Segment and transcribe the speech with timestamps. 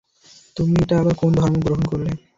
[0.57, 2.11] তুমি এটা আবার কোন ধর্ম গ্রহণ করলে?